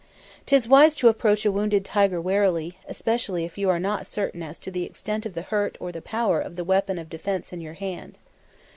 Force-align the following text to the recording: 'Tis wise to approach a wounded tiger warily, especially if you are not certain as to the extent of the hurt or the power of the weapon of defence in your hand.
'Tis 0.47 0.67
wise 0.67 0.95
to 0.95 1.09
approach 1.09 1.45
a 1.45 1.51
wounded 1.51 1.85
tiger 1.85 2.19
warily, 2.19 2.75
especially 2.87 3.45
if 3.45 3.55
you 3.55 3.69
are 3.69 3.77
not 3.79 4.07
certain 4.07 4.41
as 4.41 4.57
to 4.57 4.71
the 4.71 4.81
extent 4.83 5.27
of 5.27 5.35
the 5.35 5.43
hurt 5.53 5.77
or 5.79 5.91
the 5.91 6.01
power 6.01 6.41
of 6.41 6.55
the 6.55 6.63
weapon 6.63 6.97
of 6.97 7.07
defence 7.07 7.53
in 7.53 7.61
your 7.61 7.75
hand. 7.75 8.17